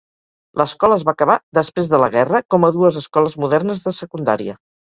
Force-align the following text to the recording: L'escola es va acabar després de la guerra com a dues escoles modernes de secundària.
L'escola 0.61 0.95
es 0.99 1.05
va 1.09 1.13
acabar 1.17 1.35
després 1.59 1.91
de 1.93 2.01
la 2.05 2.09
guerra 2.17 2.41
com 2.55 2.65
a 2.71 2.75
dues 2.79 3.01
escoles 3.05 3.39
modernes 3.45 3.89
de 3.89 3.99
secundària. 4.03 4.61